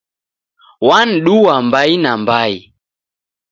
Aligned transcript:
W'anduwa 0.87 1.53
mbai 1.65 1.91
na 2.03 2.11
mbai 2.21 2.55